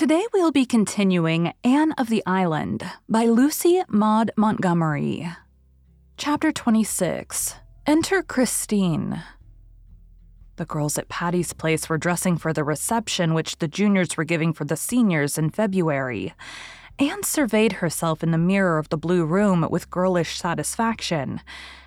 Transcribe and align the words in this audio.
Today 0.00 0.24
we'll 0.32 0.50
be 0.50 0.64
continuing 0.64 1.52
Anne 1.62 1.92
of 1.98 2.08
the 2.08 2.22
Island 2.24 2.90
by 3.06 3.24
Lucy 3.26 3.82
Maud 3.86 4.30
Montgomery. 4.34 5.28
Chapter 6.16 6.50
26 6.52 7.56
Enter 7.86 8.22
Christine. 8.22 9.22
The 10.56 10.64
girls 10.64 10.96
at 10.96 11.10
Patty's 11.10 11.52
place 11.52 11.90
were 11.90 11.98
dressing 11.98 12.38
for 12.38 12.54
the 12.54 12.64
reception 12.64 13.34
which 13.34 13.58
the 13.58 13.68
juniors 13.68 14.16
were 14.16 14.24
giving 14.24 14.54
for 14.54 14.64
the 14.64 14.74
seniors 14.74 15.36
in 15.36 15.50
February. 15.50 16.32
Anne 16.98 17.22
surveyed 17.22 17.72
herself 17.74 18.22
in 18.22 18.30
the 18.30 18.38
mirror 18.38 18.78
of 18.78 18.88
the 18.88 18.96
blue 18.96 19.26
room 19.26 19.66
with 19.70 19.90
girlish 19.90 20.38
satisfaction. 20.38 21.42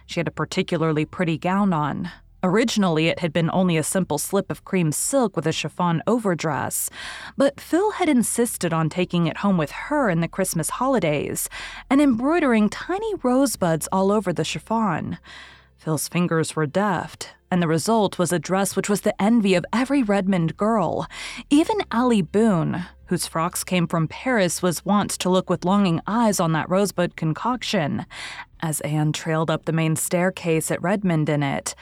She 0.05 0.19
had 0.19 0.27
a 0.27 0.31
particularly 0.31 1.05
pretty 1.05 1.39
gown 1.39 1.73
on, 1.73 2.11
Originally, 2.45 3.07
it 3.07 3.19
had 3.19 3.31
been 3.31 3.49
only 3.53 3.77
a 3.77 3.83
simple 3.83 4.17
slip 4.17 4.51
of 4.51 4.65
cream 4.65 4.91
silk 4.91 5.37
with 5.37 5.47
a 5.47 5.53
chiffon 5.53 6.03
overdress, 6.05 6.89
but 7.37 7.61
Phil 7.61 7.91
had 7.91 8.09
insisted 8.09 8.73
on 8.73 8.89
taking 8.89 9.27
it 9.27 9.37
home 9.37 9.57
with 9.57 9.71
her 9.71 10.09
in 10.09 10.19
the 10.19 10.27
Christmas 10.27 10.71
holidays 10.71 11.47
and 11.89 12.01
embroidering 12.01 12.67
tiny 12.69 13.15
rosebuds 13.23 13.87
all 13.93 14.11
over 14.11 14.33
the 14.33 14.43
chiffon. 14.43 15.17
Phil's 15.77 16.09
fingers 16.09 16.53
were 16.53 16.65
deft, 16.65 17.29
and 17.49 17.61
the 17.61 17.67
result 17.67 18.19
was 18.19 18.33
a 18.33 18.39
dress 18.39 18.75
which 18.75 18.89
was 18.89 19.01
the 19.01 19.21
envy 19.21 19.53
of 19.53 19.65
every 19.71 20.03
Redmond 20.03 20.57
girl. 20.57 21.07
Even 21.49 21.77
Allie 21.91 22.21
Boone, 22.21 22.85
whose 23.05 23.27
frocks 23.27 23.63
came 23.63 23.87
from 23.87 24.07
Paris, 24.07 24.61
was 24.61 24.83
wont 24.83 25.11
to 25.11 25.29
look 25.29 25.49
with 25.49 25.63
longing 25.63 26.01
eyes 26.07 26.41
on 26.41 26.51
that 26.51 26.69
rosebud 26.69 27.15
concoction 27.15 28.05
as 28.61 28.81
Anne 28.81 29.13
trailed 29.13 29.51
up 29.51 29.65
the 29.65 29.71
main 29.71 29.95
staircase 29.95 30.71
at 30.71 30.81
Redmond 30.81 31.29
in 31.29 31.43
it. 31.43 31.75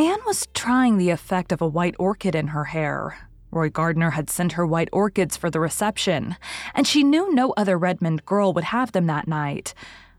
Anne 0.00 0.20
was 0.24 0.46
trying 0.54 0.96
the 0.96 1.10
effect 1.10 1.50
of 1.50 1.60
a 1.60 1.66
white 1.66 1.96
orchid 1.98 2.36
in 2.36 2.48
her 2.48 2.66
hair. 2.66 3.18
Roy 3.50 3.68
Gardner 3.68 4.10
had 4.10 4.30
sent 4.30 4.52
her 4.52 4.64
white 4.64 4.88
orchids 4.92 5.36
for 5.36 5.50
the 5.50 5.58
reception, 5.58 6.36
and 6.72 6.86
she 6.86 7.02
knew 7.02 7.34
no 7.34 7.52
other 7.56 7.76
Redmond 7.76 8.24
girl 8.24 8.52
would 8.52 8.64
have 8.64 8.92
them 8.92 9.06
that 9.06 9.26
night. 9.26 9.74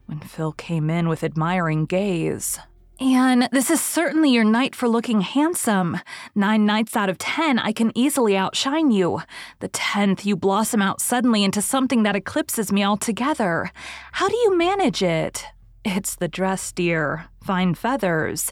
When 0.06 0.19
Phil 0.19 0.51
came 0.51 0.90
in 0.90 1.07
with 1.07 1.23
admiring 1.23 1.85
gaze, 1.85 2.59
Anne, 3.00 3.47
this 3.53 3.69
is 3.69 3.79
certainly 3.79 4.31
your 4.31 4.44
night 4.44 4.75
for 4.75 4.90
looking 4.90 5.22
handsome. 5.22 5.97
Nine 6.35 6.66
nights 6.66 6.97
out 6.97 7.07
of 7.07 7.17
ten, 7.17 7.57
I 7.57 7.72
can 7.72 7.97
easily 7.97 8.35
outshine 8.35 8.91
you. 8.91 9.22
The 9.61 9.69
tenth, 9.69 10.25
you 10.25 10.35
blossom 10.35 10.81
out 10.81 11.00
suddenly 11.00 11.46
into 11.46 11.61
something 11.61 12.03
that 12.03 12.17
eclipses 12.17 12.73
me 12.73 12.84
altogether. 12.84 13.72
How 14.11 14.28
do 14.28 14.35
you 14.35 14.57
manage 14.57 15.01
it? 15.01 15.46
It's 15.85 16.16
the 16.16 16.28
dress, 16.28 16.73
dear. 16.73 17.28
Fine 17.41 17.75
feathers. 17.75 18.51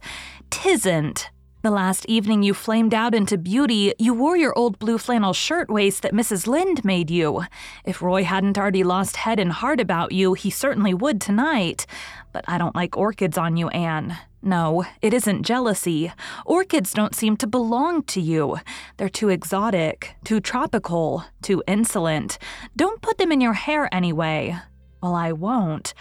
Tisn't. 0.49 1.29
The 1.63 1.71
last 1.71 2.05
evening 2.05 2.43
you 2.43 2.53
flamed 2.53 2.93
out 2.93 3.15
into 3.15 3.37
beauty, 3.37 3.93
you 3.97 4.13
wore 4.13 4.37
your 4.37 4.57
old 4.57 4.79
blue 4.79 4.97
flannel 4.97 5.33
shirtwaist 5.33 6.01
that 6.03 6.13
Mrs. 6.13 6.47
Lynde 6.47 6.85
made 6.85 7.09
you. 7.09 7.43
If 7.83 8.01
Roy 8.01 8.23
hadn't 8.23 8.57
already 8.57 8.83
lost 8.83 9.17
head 9.17 9.39
and 9.39 9.51
heart 9.51 9.79
about 9.79 10.11
you, 10.11 10.33
he 10.33 10.49
certainly 10.49 10.93
would 10.93 11.19
tonight. 11.19 11.85
But 12.31 12.45
I 12.47 12.57
don't 12.57 12.75
like 12.75 12.95
orchids 12.95 13.37
on 13.37 13.57
you, 13.57 13.69
Anne. 13.69 14.17
No, 14.41 14.85
it 15.01 15.13
isn't 15.13 15.43
jealousy. 15.43 16.13
Orchids 16.45 16.93
don't 16.93 17.15
seem 17.15 17.35
to 17.37 17.47
belong 17.47 18.03
to 18.03 18.21
you. 18.21 18.57
They're 18.97 19.09
too 19.09 19.29
exotic, 19.29 20.15
too 20.23 20.39
tropical, 20.39 21.25
too 21.41 21.63
insolent. 21.67 22.37
Don't 22.75 23.01
put 23.01 23.17
them 23.17 23.31
in 23.31 23.41
your 23.41 23.53
hair 23.53 23.93
anyway. 23.93 24.57
Well, 25.01 25.15
I 25.15 25.31
won't. 25.31 25.93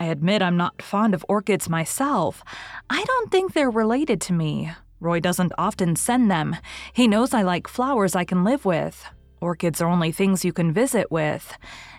I 0.00 0.06
admit 0.06 0.40
I'm 0.40 0.56
not 0.56 0.80
fond 0.80 1.12
of 1.12 1.26
orchids 1.28 1.68
myself. 1.68 2.42
I 2.88 3.04
don't 3.04 3.30
think 3.30 3.52
they're 3.52 3.70
related 3.70 4.18
to 4.22 4.32
me. 4.32 4.72
Roy 4.98 5.20
doesn't 5.20 5.52
often 5.58 5.94
send 5.94 6.30
them. 6.30 6.56
He 6.94 7.06
knows 7.06 7.34
I 7.34 7.42
like 7.42 7.68
flowers 7.68 8.16
I 8.16 8.24
can 8.24 8.42
live 8.42 8.64
with. 8.64 9.04
Orchids 9.42 9.80
are 9.82 9.88
only 9.88 10.10
things 10.10 10.42
you 10.42 10.54
can 10.54 10.72
visit 10.72 11.10
with. 11.10 11.54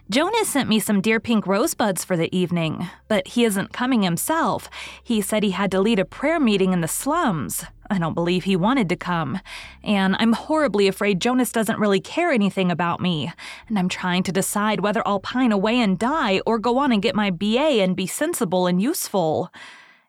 Jonas 0.09 0.49
sent 0.49 0.67
me 0.67 0.79
some 0.79 0.99
dear 0.99 1.19
pink 1.19 1.45
rosebuds 1.45 2.03
for 2.03 2.17
the 2.17 2.35
evening, 2.35 2.89
but 3.07 3.27
he 3.27 3.45
isn't 3.45 3.71
coming 3.71 4.01
himself. 4.01 4.67
He 5.03 5.21
said 5.21 5.43
he 5.43 5.51
had 5.51 5.69
to 5.71 5.79
lead 5.79 5.99
a 5.99 6.05
prayer 6.05 6.39
meeting 6.39 6.73
in 6.73 6.81
the 6.81 6.87
slums. 6.87 7.65
I 7.91 7.99
don't 7.99 8.13
believe 8.13 8.45
he 8.45 8.55
wanted 8.55 8.87
to 8.89 8.95
come. 8.95 9.39
And 9.83 10.15
I'm 10.17 10.31
horribly 10.31 10.87
afraid 10.87 11.19
Jonas 11.19 11.51
doesn't 11.51 11.77
really 11.77 11.99
care 11.99 12.31
anything 12.31 12.71
about 12.71 13.01
me. 13.01 13.33
And 13.67 13.77
I'm 13.77 13.89
trying 13.89 14.23
to 14.23 14.31
decide 14.31 14.79
whether 14.79 15.05
I'll 15.05 15.19
pine 15.19 15.51
away 15.51 15.77
and 15.77 15.99
die 15.99 16.39
or 16.45 16.57
go 16.57 16.77
on 16.77 16.93
and 16.93 17.01
get 17.01 17.15
my 17.15 17.29
BA 17.31 17.81
and 17.83 17.93
be 17.93 18.07
sensible 18.07 18.65
and 18.65 18.81
useful. 18.81 19.51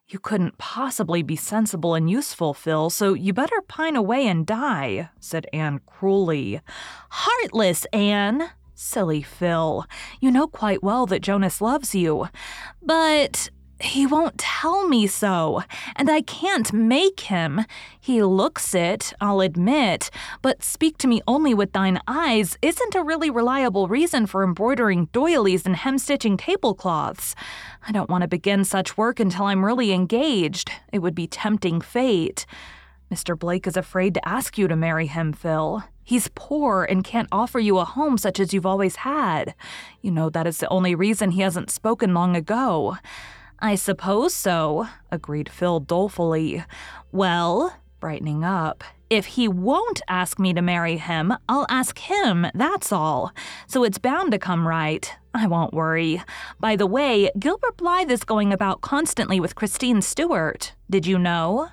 You 0.07 0.21
couldn't 0.21 0.59
possibly 0.59 1.23
be 1.25 1.35
sensible 1.35 1.95
and 1.95 2.09
useful, 2.09 2.55
Phil, 2.55 2.89
so 2.89 3.15
you 3.15 3.33
better 3.33 3.61
pine 3.67 3.97
away 3.97 4.29
and 4.29 4.47
die, 4.47 5.09
said 5.19 5.47
Anne 5.53 5.81
cruelly. 5.85 6.61
Heartless, 7.11 7.85
Anne! 7.93 8.51
Silly 8.75 9.23
Phil. 9.23 9.87
You 10.21 10.31
know 10.31 10.47
quite 10.47 10.83
well 10.83 11.07
that 11.07 11.23
Jonas 11.23 11.61
loves 11.61 11.95
you. 11.95 12.29
But 12.83 13.51
he 13.83 14.07
won't 14.07 14.39
tell 14.39 14.87
me 14.87 15.07
so, 15.07 15.63
and 15.97 16.11
I 16.11 16.23
can't 16.23 16.73
make 16.73 17.21
him. 17.21 17.63
He 18.01 18.23
looks 18.23 18.75
it, 18.75 19.13
I'll 19.21 19.41
admit, 19.41 20.11
but 20.41 20.63
speak 20.63 20.99
to 20.99 21.09
me 21.09 21.21
only 21.27 21.55
with 21.55 21.73
thine 21.73 22.01
eyes 22.07 22.57
isn't 22.63 22.95
a 22.95 23.03
really 23.03 23.31
reliable 23.31 23.89
reason 23.89 24.27
for 24.27 24.45
embroidering 24.45 25.07
doilies 25.13 25.67
and 25.67 25.77
hemstitching 25.77 26.39
tablecloths. 26.39 27.35
I 27.87 27.93
don't 27.93 28.11
want 28.11 28.23
to 28.23 28.29
begin 28.29 28.65
such 28.65 28.97
work 28.97 29.19
until 29.19 29.47
I'm 29.47 29.65
really 29.65 29.93
engaged. 29.93 30.71
It 30.93 31.01
would 31.01 31.15
be 31.15 31.27
tempting 31.27 31.81
fate. 31.81 32.47
Mr. 33.13 33.39
Blake 33.39 33.67
is 33.67 33.77
afraid 33.77 34.15
to 34.15 34.29
ask 34.29 34.57
you 34.57 34.69
to 34.69 34.77
marry 34.77 35.07
him, 35.07 35.33
Phil. 35.33 35.85
He's 36.03 36.31
poor 36.35 36.85
and 36.85 37.05
can't 37.05 37.29
offer 37.31 37.59
you 37.59 37.79
a 37.79 37.85
home 37.85 38.19
such 38.19 38.41
as 38.41 38.53
you've 38.53 38.67
always 38.67 38.97
had. 38.97 39.55
You 40.01 40.11
know 40.11 40.31
that 40.31 40.47
is 40.47 40.59
the 40.59 40.69
only 40.69 40.95
reason 40.95 41.33
he 41.33 41.43
hasn't 41.43 41.71
spoken 41.71 42.15
long 42.15 42.35
ago. 42.35 42.97
I 43.65 43.77
suppose 43.77 44.35
so, 44.35 44.89
agreed 45.13 45.49
Phil 45.49 45.79
dolefully. 45.79 46.65
Well, 47.13 47.73
brightening 48.01 48.43
up, 48.43 48.83
if 49.09 49.27
he 49.27 49.47
won't 49.47 50.03
ask 50.09 50.41
me 50.41 50.53
to 50.53 50.61
marry 50.61 50.97
him, 50.97 51.33
I'll 51.49 51.67
ask 51.69 51.97
him, 51.97 52.45
that's 52.55 52.91
all. 52.91 53.31
So 53.69 53.85
it's 53.85 53.99
bound 53.99 54.33
to 54.33 54.39
come 54.41 54.67
right. 54.67 55.15
I 55.33 55.47
won't 55.47 55.73
worry. 55.73 56.21
By 56.59 56.75
the 56.75 56.89
way, 56.89 57.31
Gilbert 57.39 57.77
Blythe 57.77 58.11
is 58.11 58.25
going 58.25 58.53
about 58.53 58.81
constantly 58.81 59.39
with 59.39 59.55
Christine 59.55 60.03
Stuart. 60.03 60.75
Did 60.91 61.07
you 61.07 61.17
know? 61.17 61.69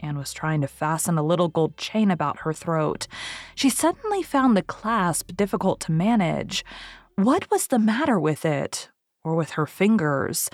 Anne 0.00 0.16
was 0.16 0.32
trying 0.32 0.62
to 0.62 0.68
fasten 0.68 1.18
a 1.18 1.22
little 1.22 1.48
gold 1.48 1.76
chain 1.76 2.10
about 2.10 2.40
her 2.40 2.54
throat. 2.54 3.08
She 3.54 3.68
suddenly 3.68 4.22
found 4.22 4.56
the 4.56 4.62
clasp 4.62 5.32
difficult 5.36 5.80
to 5.80 5.92
manage. 5.92 6.64
What 7.16 7.50
was 7.50 7.66
the 7.66 7.78
matter 7.78 8.18
with 8.18 8.46
it? 8.46 8.88
Or 9.22 9.34
with 9.34 9.50
her 9.50 9.66
fingers? 9.66 10.48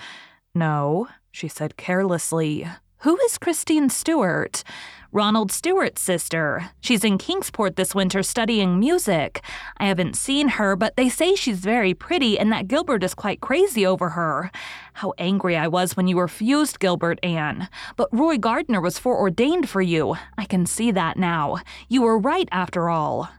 No, 0.55 1.07
she 1.31 1.47
said 1.47 1.77
carelessly. 1.77 2.67
Who 2.99 3.19
is 3.25 3.39
Christine 3.39 3.89
Stuart? 3.89 4.63
Ronald 5.11 5.51
Stuart's 5.51 6.01
sister. 6.01 6.69
She's 6.79 7.03
in 7.03 7.17
Kingsport 7.17 7.75
this 7.75 7.93
winter 7.93 8.23
studying 8.23 8.79
music. 8.79 9.43
I 9.77 9.87
haven't 9.87 10.15
seen 10.15 10.49
her, 10.49 10.75
but 10.75 10.95
they 10.95 11.09
say 11.09 11.35
she's 11.35 11.59
very 11.59 11.93
pretty 11.93 12.37
and 12.39 12.51
that 12.51 12.67
Gilbert 12.67 13.03
is 13.03 13.13
quite 13.13 13.41
crazy 13.41 13.85
over 13.85 14.09
her. 14.09 14.51
How 14.93 15.13
angry 15.17 15.57
I 15.57 15.67
was 15.67 15.97
when 15.97 16.07
you 16.07 16.19
refused 16.19 16.79
Gilbert, 16.79 17.19
Anne. 17.23 17.67
But 17.95 18.09
Roy 18.11 18.37
Gardner 18.37 18.79
was 18.79 18.99
foreordained 18.99 19.69
for 19.69 19.81
you. 19.81 20.15
I 20.37 20.45
can 20.45 20.65
see 20.65 20.91
that 20.91 21.17
now. 21.17 21.57
You 21.89 22.03
were 22.03 22.17
right 22.17 22.47
after 22.51 22.89
all. 22.89 23.29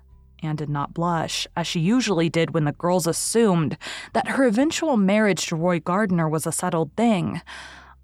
Anne 0.45 0.57
did 0.57 0.69
not 0.69 0.95
blush, 0.95 1.47
as 1.57 1.67
she 1.67 1.81
usually 1.81 2.29
did 2.29 2.53
when 2.53 2.65
the 2.65 2.73
girls 2.73 3.07
assumed 3.07 3.79
that 4.13 4.29
her 4.29 4.47
eventual 4.47 4.97
marriage 4.97 5.47
to 5.47 5.57
Roy 5.57 5.81
Gardner 5.81 6.29
was 6.29 6.47
a 6.47 6.53
settled 6.53 6.93
thing. 6.97 7.41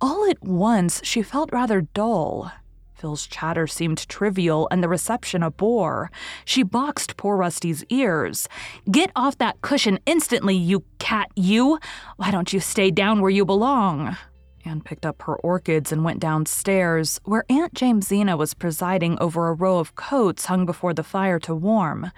All 0.00 0.28
at 0.30 0.42
once, 0.42 1.00
she 1.04 1.22
felt 1.22 1.52
rather 1.52 1.82
dull. 1.82 2.50
Phil's 2.94 3.26
chatter 3.26 3.66
seemed 3.66 4.06
trivial 4.08 4.68
and 4.70 4.82
the 4.82 4.88
reception 4.88 5.42
a 5.42 5.50
bore. 5.50 6.10
She 6.44 6.62
boxed 6.62 7.16
poor 7.16 7.36
Rusty's 7.36 7.82
ears. 7.88 8.46
Get 8.90 9.10
off 9.16 9.38
that 9.38 9.62
cushion 9.62 9.98
instantly, 10.04 10.54
you 10.54 10.84
cat, 10.98 11.30
you! 11.34 11.78
Why 12.16 12.30
don't 12.30 12.52
you 12.52 12.60
stay 12.60 12.90
down 12.90 13.20
where 13.20 13.30
you 13.30 13.46
belong? 13.46 14.16
Anne 14.64 14.80
picked 14.80 15.06
up 15.06 15.22
her 15.22 15.36
orchids 15.36 15.92
and 15.92 16.04
went 16.04 16.20
downstairs, 16.20 17.20
where 17.24 17.44
Aunt 17.48 17.74
Jamesina 17.74 18.36
was 18.36 18.54
presiding 18.54 19.18
over 19.20 19.48
a 19.48 19.54
row 19.54 19.78
of 19.78 19.94
coats 19.94 20.46
hung 20.46 20.66
before 20.66 20.94
the 20.94 21.02
fire 21.02 21.38
to 21.40 21.54
warm. 21.54 22.10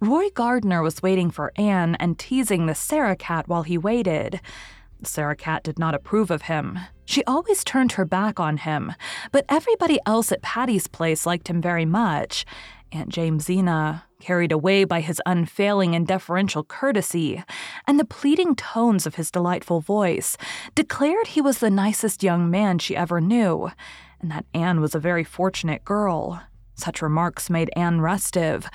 Roy 0.00 0.28
Gardner 0.30 0.82
was 0.82 1.02
waiting 1.02 1.30
for 1.30 1.52
Anne 1.56 1.94
and 1.96 2.18
teasing 2.18 2.66
the 2.66 2.74
Sarah 2.74 3.16
cat 3.16 3.48
while 3.48 3.62
he 3.62 3.78
waited. 3.78 4.40
Sarah 5.02 5.36
Cat 5.36 5.62
did 5.62 5.78
not 5.78 5.94
approve 5.94 6.30
of 6.30 6.42
him. 6.42 6.78
She 7.04 7.22
always 7.24 7.62
turned 7.62 7.92
her 7.92 8.04
back 8.04 8.40
on 8.40 8.56
him, 8.58 8.92
but 9.32 9.44
everybody 9.48 9.98
else 10.06 10.32
at 10.32 10.42
Patty's 10.42 10.86
place 10.86 11.26
liked 11.26 11.48
him 11.48 11.60
very 11.60 11.84
much. 11.84 12.44
Aunt 12.92 13.10
Jamesina, 13.10 14.04
carried 14.24 14.52
away 14.52 14.84
by 14.84 15.00
his 15.00 15.20
unfailing 15.26 15.94
and 15.94 16.06
deferential 16.06 16.64
courtesy 16.64 17.44
and 17.86 18.00
the 18.00 18.06
pleading 18.06 18.56
tones 18.56 19.06
of 19.06 19.16
his 19.16 19.30
delightful 19.30 19.80
voice, 19.80 20.38
declared 20.74 21.26
he 21.26 21.42
was 21.42 21.58
the 21.58 21.68
nicest 21.68 22.22
young 22.22 22.50
man 22.50 22.78
she 22.78 22.96
ever 22.96 23.20
knew, 23.20 23.70
and 24.20 24.30
that 24.30 24.46
Anne 24.54 24.80
was 24.80 24.94
a 24.94 24.98
very 24.98 25.24
fortunate 25.24 25.84
girl. 25.84 26.40
Such 26.74 27.02
remarks 27.02 27.50
made 27.50 27.70
Anne 27.76 28.00
restive. 28.00 28.66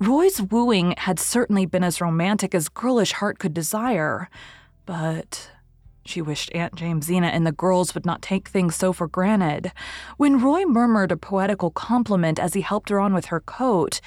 Roy's 0.00 0.42
wooing 0.42 0.94
had 0.98 1.20
certainly 1.20 1.66
been 1.66 1.84
as 1.84 2.00
romantic 2.00 2.52
as 2.52 2.68
girlish 2.68 3.12
heart 3.12 3.38
could 3.38 3.54
desire, 3.54 4.28
but 4.86 5.50
she 6.04 6.20
wished 6.20 6.52
Aunt 6.52 6.74
Jamesina 6.74 7.28
and 7.28 7.46
the 7.46 7.52
girls 7.52 7.94
would 7.94 8.06
not 8.06 8.22
take 8.22 8.48
things 8.48 8.74
so 8.74 8.92
for 8.92 9.06
granted. 9.06 9.72
When 10.16 10.40
Roy 10.40 10.64
murmured 10.64 11.12
a 11.12 11.16
poetical 11.16 11.70
compliment 11.70 12.38
as 12.38 12.54
he 12.54 12.60
helped 12.60 12.90
her 12.90 13.00
on 13.00 13.14
with 13.14 13.26
her 13.26 13.40
coat, 13.40 14.00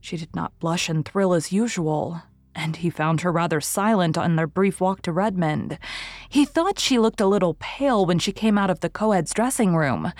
she 0.00 0.16
did 0.16 0.34
not 0.34 0.58
blush 0.58 0.88
and 0.88 1.04
thrill 1.04 1.34
as 1.34 1.52
usual, 1.52 2.22
and 2.54 2.76
he 2.76 2.90
found 2.90 3.20
her 3.20 3.30
rather 3.30 3.60
silent 3.60 4.18
on 4.18 4.36
their 4.36 4.46
brief 4.46 4.80
walk 4.80 5.02
to 5.02 5.12
Redmond. 5.12 5.78
He 6.28 6.44
thought 6.44 6.78
she 6.78 6.98
looked 6.98 7.20
a 7.20 7.26
little 7.26 7.56
pale 7.60 8.04
when 8.04 8.18
she 8.18 8.32
came 8.32 8.58
out 8.58 8.70
of 8.70 8.80
the 8.80 8.90
co-ed's 8.90 9.32
dressing 9.32 9.76
room, 9.76 10.12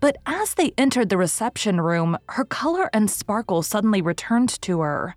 but 0.00 0.16
as 0.26 0.54
they 0.54 0.72
entered 0.76 1.08
the 1.08 1.18
reception 1.18 1.80
room, 1.80 2.18
her 2.30 2.44
color 2.44 2.90
and 2.92 3.10
sparkle 3.10 3.62
suddenly 3.62 4.02
returned 4.02 4.60
to 4.62 4.80
her. 4.80 5.14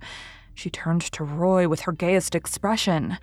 She 0.54 0.70
turned 0.70 1.02
to 1.14 1.24
Roy 1.24 1.68
with 1.68 1.82
her 1.82 1.92
gayest 1.92 2.36
expression. 2.36 3.18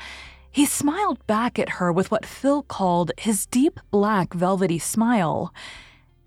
He 0.50 0.64
smiled 0.64 1.24
back 1.26 1.58
at 1.58 1.68
her 1.68 1.92
with 1.92 2.10
what 2.10 2.24
Phil 2.24 2.62
called 2.62 3.12
his 3.18 3.44
deep 3.44 3.78
black 3.90 4.32
velvety 4.32 4.78
smile. 4.78 5.52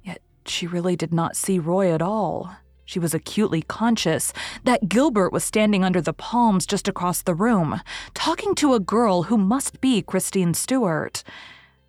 Yet 0.03 0.21
she 0.45 0.67
really 0.67 0.95
did 0.95 1.11
not 1.11 1.35
see 1.35 1.57
Roy 1.57 1.91
at 1.91 2.01
all. 2.03 2.55
She 2.89 2.97
was 2.97 3.13
acutely 3.13 3.61
conscious 3.61 4.33
that 4.63 4.89
Gilbert 4.89 5.31
was 5.31 5.43
standing 5.43 5.83
under 5.83 6.01
the 6.01 6.11
palms 6.11 6.65
just 6.65 6.87
across 6.87 7.21
the 7.21 7.35
room, 7.35 7.81
talking 8.15 8.55
to 8.55 8.73
a 8.73 8.79
girl 8.79 9.21
who 9.21 9.37
must 9.37 9.79
be 9.79 10.01
Christine 10.01 10.55
Stuart. 10.55 11.23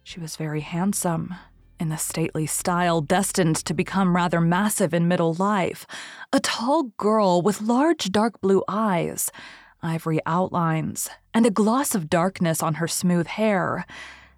She 0.02 0.20
was 0.20 0.37
very 0.37 0.61
handsome, 0.61 1.35
in 1.79 1.88
the 1.88 1.97
stately 1.97 2.44
style 2.44 3.00
destined 3.00 3.56
to 3.64 3.73
become 3.73 4.14
rather 4.14 4.43
massive 4.43 4.93
in 4.93 5.08
middle 5.08 5.32
life, 5.32 5.86
a 6.34 6.41
tall 6.41 6.93
girl 6.98 7.41
with 7.41 7.63
large 7.63 8.13
dark 8.13 8.39
blue 8.43 8.63
eyes 8.69 9.31
ivory 9.82 10.20
outlines, 10.27 11.08
and 11.32 11.46
a 11.46 11.51
gloss 11.51 11.94
of 11.94 12.10
darkness 12.10 12.63
on 12.63 12.74
her 12.74 12.86
smooth 12.86 13.27
hair. 13.27 13.86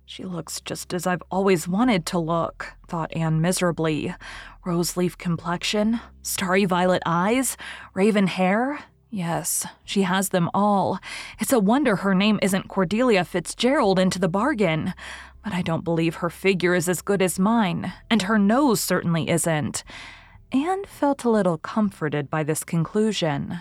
She 0.04 0.24
looks 0.24 0.60
just 0.60 0.92
as 0.92 1.06
I've 1.06 1.22
always 1.30 1.66
wanted 1.66 2.04
to 2.06 2.18
look, 2.18 2.74
thought 2.86 3.12
Anne 3.14 3.40
miserably. 3.40 4.14
Rose 4.64 4.96
leaf 4.96 5.16
complexion, 5.16 6.00
starry 6.22 6.64
violet 6.64 7.02
eyes, 7.06 7.56
raven 7.94 8.26
hair. 8.26 8.80
Yes, 9.10 9.66
she 9.84 10.02
has 10.02 10.30
them 10.30 10.50
all. 10.54 10.98
It's 11.38 11.52
a 11.52 11.58
wonder 11.58 11.96
her 11.96 12.14
name 12.14 12.38
isn't 12.42 12.68
Cordelia 12.68 13.24
Fitzgerald 13.24 13.98
into 13.98 14.18
the 14.18 14.28
bargain. 14.28 14.94
But 15.44 15.52
I 15.52 15.62
don't 15.62 15.84
believe 15.84 16.16
her 16.16 16.30
figure 16.30 16.74
is 16.74 16.88
as 16.88 17.02
good 17.02 17.20
as 17.20 17.38
mine, 17.38 17.92
and 18.08 18.22
her 18.22 18.38
nose 18.38 18.80
certainly 18.80 19.28
isn't. 19.28 19.82
Anne 20.52 20.84
felt 20.84 21.24
a 21.24 21.30
little 21.30 21.58
comforted 21.58 22.30
by 22.30 22.42
this 22.42 22.62
conclusion. 22.64 23.60